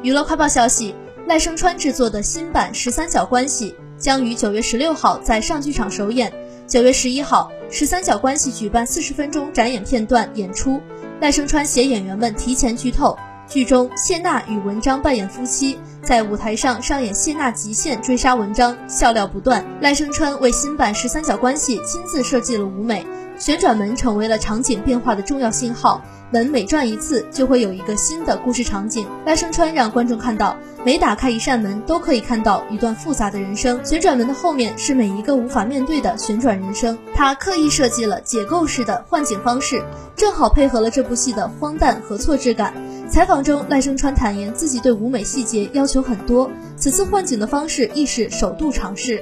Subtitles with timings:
[0.00, 0.94] 娱乐快报消息，
[1.28, 3.70] 赖声川制作的新版《十三角关系》
[4.02, 6.32] 将于九月十六号在上剧场首演。
[6.66, 10.80] 九月十一号，《十三角关系》举办四十分钟展演片段演出，
[11.20, 13.16] 赖声川携演员们提前剧透。
[13.46, 19.64] 剧中，谢娜与文章扮演夫妻，在舞台上上演谢娜极限追杀文章，笑料不断。
[19.80, 23.04] 赖声川为新版《十三角关系》亲自设计了舞美，
[23.42, 26.00] 旋转门成为了场景变化的重要信号。
[26.30, 29.04] 门每转一次，就会有一个新的故事场景。
[29.26, 33.84] 赖声川让观众看到，每打开一扇门，都可以看到一段复杂的人生。
[33.84, 36.96] 旋转门的后面是每一个无法面对的旋转人生。
[37.16, 39.82] 他刻意设计了解构式的换景方式，
[40.14, 42.72] 正好配合了这部戏的荒诞和错置感。
[43.10, 49.20] 采访中，赖声川坦言自己对舞美细节要求很多，此次换景的方式亦是首度尝试。